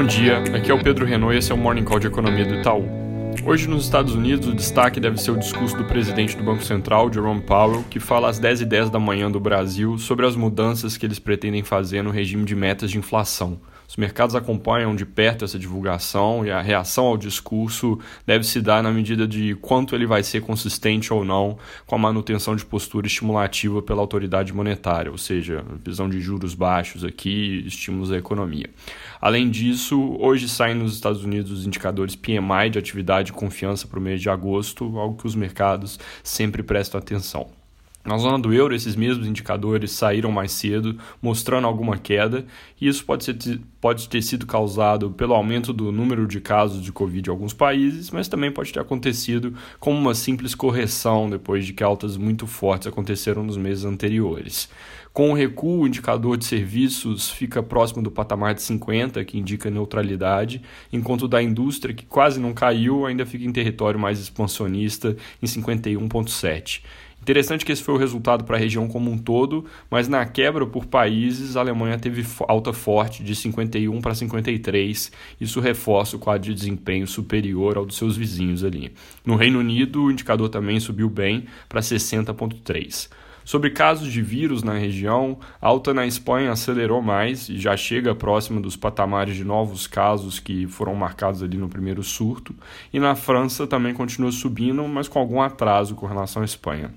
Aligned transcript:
Bom 0.00 0.06
dia, 0.06 0.38
aqui 0.56 0.70
é 0.70 0.74
o 0.74 0.82
Pedro 0.82 1.04
Renault 1.04 1.34
e 1.34 1.38
esse 1.38 1.52
é 1.52 1.54
o 1.54 1.58
Morning 1.58 1.84
Call 1.84 1.98
de 1.98 2.06
Economia 2.06 2.46
do 2.46 2.54
Itaú. 2.54 2.88
Hoje 3.44 3.68
nos 3.68 3.84
Estados 3.84 4.14
Unidos 4.14 4.48
o 4.48 4.54
destaque 4.54 4.98
deve 4.98 5.20
ser 5.20 5.30
o 5.30 5.36
discurso 5.36 5.76
do 5.76 5.84
presidente 5.84 6.34
do 6.38 6.42
Banco 6.42 6.64
Central, 6.64 7.12
Jerome 7.12 7.42
Powell, 7.42 7.84
que 7.90 8.00
fala 8.00 8.30
às 8.30 8.40
10h10 8.40 8.64
10 8.64 8.90
da 8.90 8.98
manhã 8.98 9.30
do 9.30 9.38
Brasil 9.38 9.98
sobre 9.98 10.24
as 10.24 10.34
mudanças 10.34 10.96
que 10.96 11.04
eles 11.04 11.18
pretendem 11.18 11.62
fazer 11.62 12.00
no 12.00 12.10
regime 12.10 12.46
de 12.46 12.56
metas 12.56 12.90
de 12.90 12.96
inflação. 12.96 13.60
Os 13.90 13.96
mercados 13.96 14.36
acompanham 14.36 14.94
de 14.94 15.04
perto 15.04 15.44
essa 15.44 15.58
divulgação 15.58 16.46
e 16.46 16.50
a 16.52 16.60
reação 16.60 17.06
ao 17.06 17.16
discurso 17.16 17.98
deve 18.24 18.44
se 18.44 18.60
dar 18.60 18.84
na 18.84 18.92
medida 18.92 19.26
de 19.26 19.56
quanto 19.56 19.96
ele 19.96 20.06
vai 20.06 20.22
ser 20.22 20.42
consistente 20.42 21.12
ou 21.12 21.24
não 21.24 21.58
com 21.88 21.96
a 21.96 21.98
manutenção 21.98 22.54
de 22.54 22.64
postura 22.64 23.08
estimulativa 23.08 23.82
pela 23.82 24.00
autoridade 24.00 24.52
monetária, 24.52 25.10
ou 25.10 25.18
seja, 25.18 25.64
visão 25.84 26.08
de 26.08 26.20
juros 26.20 26.54
baixos 26.54 27.02
aqui, 27.02 27.64
estímulos 27.66 28.12
à 28.12 28.16
economia. 28.16 28.70
Além 29.20 29.50
disso, 29.50 30.16
hoje 30.20 30.48
saem 30.48 30.76
nos 30.76 30.94
Estados 30.94 31.24
Unidos 31.24 31.50
os 31.50 31.66
indicadores 31.66 32.14
PMI 32.14 32.70
de 32.70 32.78
atividade 32.78 33.32
e 33.32 33.34
confiança 33.34 33.88
para 33.88 33.98
o 33.98 34.02
mês 34.02 34.22
de 34.22 34.30
agosto, 34.30 34.96
algo 35.00 35.20
que 35.20 35.26
os 35.26 35.34
mercados 35.34 35.98
sempre 36.22 36.62
prestam 36.62 37.00
atenção. 37.00 37.59
Na 38.02 38.16
zona 38.16 38.38
do 38.38 38.52
euro, 38.52 38.74
esses 38.74 38.96
mesmos 38.96 39.26
indicadores 39.26 39.90
saíram 39.90 40.32
mais 40.32 40.52
cedo, 40.52 40.98
mostrando 41.20 41.66
alguma 41.66 41.98
queda, 41.98 42.46
e 42.80 42.88
isso 42.88 43.04
pode, 43.04 43.24
ser, 43.24 43.60
pode 43.78 44.08
ter 44.08 44.22
sido 44.22 44.46
causado 44.46 45.10
pelo 45.10 45.34
aumento 45.34 45.70
do 45.70 45.92
número 45.92 46.26
de 46.26 46.40
casos 46.40 46.82
de 46.82 46.90
Covid 46.90 47.28
em 47.28 47.30
alguns 47.30 47.52
países, 47.52 48.10
mas 48.10 48.26
também 48.26 48.50
pode 48.50 48.72
ter 48.72 48.80
acontecido 48.80 49.54
como 49.78 49.98
uma 49.98 50.14
simples 50.14 50.54
correção 50.54 51.28
depois 51.28 51.66
de 51.66 51.74
que 51.74 51.84
altas 51.84 52.16
muito 52.16 52.46
fortes 52.46 52.88
aconteceram 52.88 53.42
nos 53.42 53.58
meses 53.58 53.84
anteriores. 53.84 54.70
Com 55.12 55.32
o 55.32 55.34
recuo, 55.34 55.80
o 55.80 55.86
indicador 55.88 56.36
de 56.36 56.44
serviços 56.44 57.28
fica 57.28 57.62
próximo 57.62 58.00
do 58.00 58.12
patamar 58.12 58.54
de 58.54 58.62
50, 58.62 59.22
que 59.24 59.38
indica 59.38 59.68
neutralidade, 59.68 60.62
enquanto 60.92 61.22
o 61.22 61.28
da 61.28 61.42
indústria, 61.42 61.92
que 61.92 62.06
quase 62.06 62.38
não 62.38 62.54
caiu, 62.54 63.04
ainda 63.04 63.26
fica 63.26 63.44
em 63.44 63.52
território 63.52 63.98
mais 63.98 64.20
expansionista, 64.20 65.16
em 65.42 65.46
51,7. 65.46 66.82
Interessante 67.22 67.66
que 67.66 67.72
esse 67.72 67.82
foi 67.82 67.94
o 67.94 67.98
resultado 67.98 68.44
para 68.44 68.56
a 68.56 68.58
região 68.58 68.88
como 68.88 69.10
um 69.10 69.18
todo, 69.18 69.66
mas 69.90 70.08
na 70.08 70.24
quebra 70.24 70.66
por 70.66 70.86
países, 70.86 71.54
a 71.54 71.60
Alemanha 71.60 71.98
teve 71.98 72.24
alta 72.48 72.72
forte 72.72 73.22
de 73.22 73.34
51 73.34 74.00
para 74.00 74.14
53. 74.14 75.12
Isso 75.38 75.60
reforça 75.60 76.16
o 76.16 76.18
quadro 76.18 76.48
de 76.48 76.54
desempenho 76.54 77.06
superior 77.06 77.76
ao 77.76 77.84
dos 77.84 77.96
seus 77.96 78.16
vizinhos 78.16 78.64
ali. 78.64 78.92
No 79.24 79.36
Reino 79.36 79.58
Unido, 79.58 80.04
o 80.04 80.10
indicador 80.10 80.48
também 80.48 80.80
subiu 80.80 81.10
bem 81.10 81.44
para 81.68 81.80
60,3. 81.80 83.10
Sobre 83.44 83.70
casos 83.70 84.10
de 84.12 84.22
vírus 84.22 84.62
na 84.62 84.74
região, 84.74 85.38
a 85.60 85.66
alta 85.66 85.92
na 85.92 86.06
Espanha 86.06 86.52
acelerou 86.52 87.02
mais 87.02 87.48
e 87.48 87.58
já 87.58 87.76
chega 87.76 88.14
próxima 88.14 88.60
dos 88.60 88.76
patamares 88.76 89.34
de 89.34 89.44
novos 89.44 89.86
casos 89.86 90.38
que 90.38 90.66
foram 90.66 90.94
marcados 90.94 91.42
ali 91.42 91.58
no 91.58 91.68
primeiro 91.68 92.02
surto. 92.02 92.54
E 92.92 93.00
na 93.00 93.14
França 93.14 93.66
também 93.66 93.92
continua 93.92 94.30
subindo, 94.30 94.86
mas 94.86 95.08
com 95.08 95.18
algum 95.18 95.42
atraso 95.42 95.94
com 95.94 96.06
relação 96.06 96.42
à 96.42 96.44
Espanha. 96.44 96.92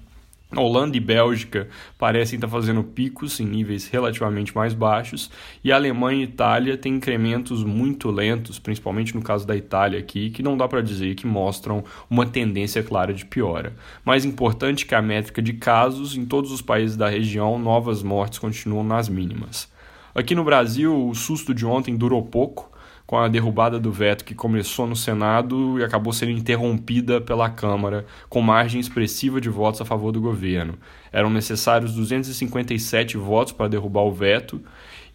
Holanda 0.62 0.96
e 0.96 1.00
Bélgica 1.00 1.68
parecem 1.98 2.38
estar 2.38 2.48
fazendo 2.48 2.84
picos 2.84 3.40
em 3.40 3.46
níveis 3.46 3.88
relativamente 3.88 4.56
mais 4.56 4.74
baixos, 4.74 5.30
e 5.64 5.72
a 5.72 5.76
Alemanha 5.76 6.22
e 6.22 6.24
Itália 6.24 6.78
têm 6.78 6.96
incrementos 6.96 7.64
muito 7.64 8.10
lentos, 8.10 8.60
principalmente 8.60 9.16
no 9.16 9.22
caso 9.22 9.46
da 9.48 9.56
Itália 9.56 10.00
aqui, 10.00 10.30
que 10.30 10.44
não 10.44 10.58
dá 10.58 10.68
para 10.68 10.82
dizer 10.82 11.16
que 11.16 11.28
mostram 11.28 11.84
uma 12.10 12.26
tendência 12.26 12.84
clara 12.84 13.14
de 13.14 13.26
piora. 13.26 13.74
Mais 14.04 14.26
importante 14.26 14.86
que 14.86 14.96
a 14.96 15.02
métrica 15.02 15.42
de 15.42 15.54
casos, 15.54 16.16
em 16.16 16.26
todos 16.26 16.52
os 16.52 16.62
países 16.62 16.98
da 16.98 17.10
região, 17.10 17.58
novas 17.60 18.04
mortes 18.04 18.40
continuam 18.40 18.84
nas 18.84 19.08
mínimas. 19.08 19.72
Aqui 20.16 20.36
no 20.36 20.44
Brasil, 20.44 21.08
o 21.08 21.16
susto 21.16 21.54
de 21.54 21.66
ontem 21.66 21.96
durou 21.96 22.22
pouco, 22.22 22.72
com 23.06 23.18
a 23.18 23.28
derrubada 23.28 23.80
do 23.80 23.92
veto 23.92 24.24
que 24.24 24.34
começou 24.34 24.88
no 24.88 24.96
Senado 24.96 25.80
e 25.80 25.84
acabou 25.84 26.14
sendo 26.14 26.32
interrompida 26.32 27.20
pela 27.20 27.50
Câmara, 27.50 28.06
com 28.30 28.42
margem 28.42 28.80
expressiva 28.80 29.42
de 29.42 29.50
votos 29.50 29.82
a 29.82 29.86
favor 29.86 30.12
do 30.12 30.22
governo. 30.22 30.78
Eram 31.12 31.30
necessários 31.30 31.94
257 31.94 33.18
votos 33.18 33.54
para 33.54 33.68
derrubar 33.68 34.04
o 34.04 34.12
veto 34.12 34.62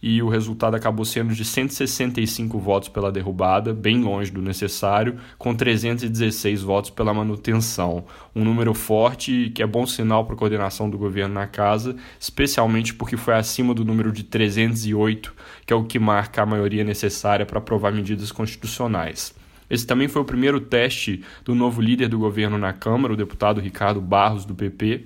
e 0.03 0.22
o 0.22 0.28
resultado 0.28 0.75
acabou 0.75 1.04
sendo 1.04 1.34
de 1.34 1.44
165 1.44 2.59
votos 2.59 2.88
pela 2.88 3.10
derrubada, 3.10 3.75
bem 3.75 4.03
longe 4.03 4.31
do 4.31 4.41
necessário, 4.41 5.16
com 5.36 5.54
316 5.54 6.62
votos 6.62 6.91
pela 6.91 7.12
manutenção. 7.12 8.04
Um 8.34 8.44
número 8.44 8.72
forte 8.75 9.50
que 9.54 9.62
é 9.62 9.66
bom 9.66 9.86
sinal 9.86 10.25
para 10.25 10.34
a 10.34 10.38
coordenação 10.38 10.88
do 10.88 10.97
governo 10.97 11.34
na 11.34 11.47
casa, 11.47 11.97
especialmente 12.19 12.94
porque 12.94 13.16
foi 13.16 13.34
acima 13.34 13.75
do 13.75 13.84
número 13.84 14.12
de 14.12 14.22
308, 14.22 15.34
que 15.66 15.72
é 15.72 15.76
o 15.76 15.84
que 15.84 15.98
marca 15.98 16.42
a 16.42 16.47
maioria 16.47 16.84
necessária 16.84 17.44
para 17.44 17.59
aprovar 17.59 17.92
medidas 17.92 18.30
constitucionais. 18.30 19.34
Esse 19.70 19.86
também 19.86 20.09
foi 20.09 20.22
o 20.22 20.25
primeiro 20.25 20.60
teste 20.60 21.22
do 21.44 21.54
novo 21.54 21.82
líder 21.82 22.09
do 22.09 22.19
governo 22.19 22.56
na 22.56 22.72
Câmara, 22.72 23.12
o 23.12 23.16
deputado 23.16 23.60
Ricardo 23.60 24.00
Barros, 24.00 24.44
do 24.44 24.54
PP, 24.54 25.04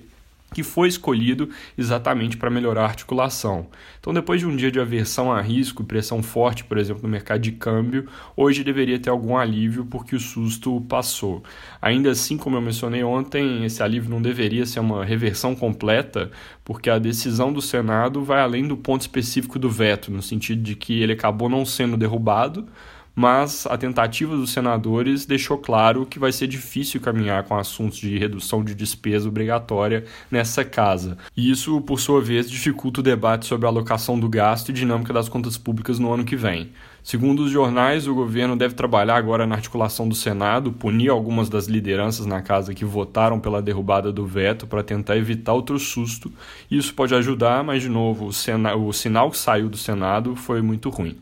que 0.53 0.63
foi 0.63 0.87
escolhido 0.87 1.49
exatamente 1.77 2.37
para 2.37 2.49
melhorar 2.49 2.83
a 2.83 2.87
articulação. 2.87 3.67
Então, 3.99 4.13
depois 4.13 4.39
de 4.39 4.47
um 4.47 4.55
dia 4.55 4.71
de 4.71 4.79
aversão 4.79 5.31
a 5.31 5.41
risco 5.41 5.81
e 5.81 5.85
pressão 5.85 6.21
forte, 6.21 6.63
por 6.63 6.77
exemplo, 6.77 7.03
no 7.03 7.09
mercado 7.09 7.41
de 7.41 7.51
câmbio, 7.51 8.07
hoje 8.35 8.63
deveria 8.63 8.99
ter 8.99 9.09
algum 9.09 9.37
alívio 9.37 9.85
porque 9.85 10.15
o 10.15 10.19
susto 10.19 10.81
passou. 10.81 11.43
Ainda 11.81 12.11
assim, 12.11 12.37
como 12.37 12.55
eu 12.55 12.61
mencionei 12.61 13.03
ontem, 13.03 13.65
esse 13.65 13.81
alívio 13.81 14.09
não 14.09 14.21
deveria 14.21 14.65
ser 14.65 14.79
uma 14.79 15.03
reversão 15.03 15.55
completa, 15.55 16.31
porque 16.63 16.89
a 16.89 16.99
decisão 16.99 17.51
do 17.51 17.61
Senado 17.61 18.23
vai 18.23 18.41
além 18.41 18.67
do 18.67 18.77
ponto 18.77 19.01
específico 19.01 19.57
do 19.57 19.69
veto, 19.69 20.11
no 20.11 20.21
sentido 20.21 20.61
de 20.61 20.75
que 20.75 21.01
ele 21.01 21.13
acabou 21.13 21.49
não 21.49 21.65
sendo 21.65 21.97
derrubado 21.97 22.67
mas 23.15 23.67
a 23.67 23.77
tentativa 23.77 24.35
dos 24.35 24.51
senadores 24.51 25.25
deixou 25.25 25.57
claro 25.57 26.05
que 26.05 26.17
vai 26.17 26.31
ser 26.31 26.47
difícil 26.47 26.99
caminhar 26.99 27.43
com 27.43 27.55
assuntos 27.55 27.99
de 27.99 28.17
redução 28.17 28.63
de 28.63 28.73
despesa 28.73 29.27
obrigatória 29.27 30.05
nessa 30.31 30.65
casa. 30.65 31.17
E 31.37 31.51
isso, 31.51 31.79
por 31.81 31.99
sua 31.99 32.21
vez, 32.21 32.49
dificulta 32.49 33.01
o 33.01 33.03
debate 33.03 33.45
sobre 33.45 33.65
a 33.65 33.69
alocação 33.69 34.19
do 34.19 34.27
gasto 34.27 34.69
e 34.69 34.73
dinâmica 34.73 35.13
das 35.13 35.29
contas 35.29 35.57
públicas 35.57 35.99
no 35.99 36.11
ano 36.11 36.25
que 36.25 36.35
vem. 36.35 36.71
Segundo 37.03 37.43
os 37.43 37.51
jornais, 37.51 38.07
o 38.07 38.15
governo 38.15 38.55
deve 38.55 38.75
trabalhar 38.75 39.17
agora 39.17 39.45
na 39.45 39.55
articulação 39.55 40.07
do 40.07 40.15
Senado, 40.15 40.71
punir 40.71 41.09
algumas 41.09 41.49
das 41.49 41.67
lideranças 41.67 42.25
na 42.25 42.41
casa 42.41 42.73
que 42.73 42.85
votaram 42.85 43.41
pela 43.41 43.61
derrubada 43.61 44.09
do 44.09 44.25
veto 44.25 44.65
para 44.65 44.81
tentar 44.81 45.17
evitar 45.17 45.51
outro 45.51 45.77
susto. 45.77 46.31
Isso 46.71 46.93
pode 46.93 47.13
ajudar, 47.13 47.61
mas, 47.61 47.81
de 47.81 47.89
novo, 47.89 48.27
o, 48.27 48.87
o 48.87 48.93
sinal 48.93 49.29
que 49.29 49.37
saiu 49.37 49.69
do 49.69 49.77
Senado 49.77 50.33
foi 50.35 50.61
muito 50.61 50.89
ruim. 50.89 51.17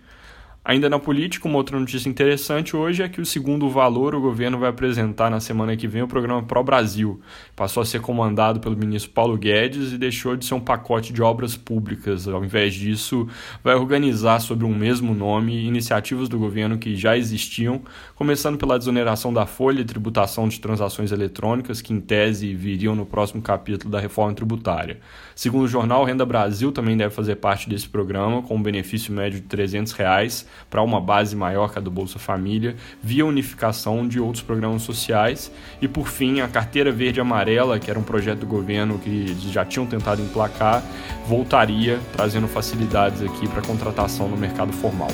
Ainda 0.63 0.87
na 0.87 0.99
política, 0.99 1.47
uma 1.47 1.57
outra 1.57 1.79
notícia 1.79 2.07
interessante 2.07 2.75
hoje 2.77 3.01
é 3.01 3.09
que 3.09 3.19
o 3.19 3.25
segundo 3.25 3.67
valor 3.67 4.13
o 4.13 4.21
governo 4.21 4.59
vai 4.59 4.69
apresentar 4.69 5.27
na 5.27 5.39
semana 5.39 5.75
que 5.75 5.87
vem 5.87 6.03
o 6.03 6.07
programa 6.07 6.43
Pro 6.43 6.63
Brasil. 6.63 7.19
Passou 7.55 7.81
a 7.81 7.85
ser 7.85 7.99
comandado 7.99 8.59
pelo 8.59 8.77
ministro 8.77 9.11
Paulo 9.11 9.35
Guedes 9.35 9.91
e 9.91 9.97
deixou 9.97 10.35
de 10.35 10.45
ser 10.45 10.53
um 10.53 10.59
pacote 10.59 11.11
de 11.11 11.19
obras 11.19 11.57
públicas. 11.57 12.27
Ao 12.27 12.45
invés 12.45 12.75
disso, 12.75 13.27
vai 13.63 13.73
organizar 13.73 14.39
sob 14.39 14.63
um 14.63 14.73
mesmo 14.73 15.15
nome 15.15 15.65
iniciativas 15.65 16.29
do 16.29 16.37
governo 16.37 16.77
que 16.77 16.95
já 16.95 17.17
existiam, 17.17 17.81
começando 18.13 18.59
pela 18.59 18.77
desoneração 18.77 19.33
da 19.33 19.47
folha 19.47 19.81
e 19.81 19.85
tributação 19.85 20.47
de 20.47 20.59
transações 20.59 21.11
eletrônicas, 21.11 21.81
que 21.81 21.91
em 21.91 21.99
tese 21.99 22.53
viriam 22.53 22.95
no 22.95 23.05
próximo 23.05 23.41
capítulo 23.41 23.89
da 23.89 23.99
reforma 23.99 24.35
tributária. 24.35 24.99
Segundo 25.33 25.63
o 25.63 25.67
jornal, 25.67 26.03
Renda 26.03 26.23
Brasil 26.23 26.71
também 26.71 26.95
deve 26.95 27.15
fazer 27.15 27.37
parte 27.37 27.67
desse 27.67 27.89
programa, 27.89 28.43
com 28.43 28.57
um 28.57 28.61
benefício 28.61 29.11
médio 29.11 29.41
de 29.41 29.47
300 29.47 29.91
reais 29.93 30.50
para 30.69 30.81
uma 30.81 30.99
base 30.99 31.35
maior 31.35 31.71
que 31.71 31.79
a 31.79 31.81
do 31.81 31.91
Bolsa 31.91 32.19
Família, 32.19 32.75
via 33.01 33.25
unificação 33.25 34.07
de 34.07 34.19
outros 34.19 34.43
programas 34.43 34.81
sociais. 34.81 35.51
E, 35.81 35.87
por 35.87 36.07
fim, 36.07 36.41
a 36.41 36.47
Carteira 36.47 36.91
Verde 36.91 37.19
Amarela, 37.19 37.79
que 37.79 37.89
era 37.89 37.99
um 37.99 38.03
projeto 38.03 38.39
do 38.39 38.47
governo 38.47 38.99
que 38.99 39.35
já 39.51 39.65
tinham 39.65 39.85
tentado 39.85 40.21
emplacar, 40.21 40.83
voltaria, 41.27 41.99
trazendo 42.13 42.47
facilidades 42.47 43.21
aqui 43.21 43.47
para 43.47 43.61
contratação 43.61 44.27
no 44.27 44.37
mercado 44.37 44.71
formal. 44.73 45.11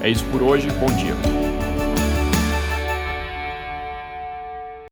É 0.00 0.08
isso 0.08 0.24
por 0.26 0.42
hoje, 0.42 0.68
bom 0.80 0.92
dia. 0.96 1.63